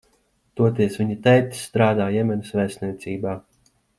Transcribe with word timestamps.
Toties 0.59 0.95
viņa 1.01 1.17
tētis 1.27 1.61
strādā 1.67 2.09
Jemenas 2.17 2.57
vēstniecībā. 2.61 3.37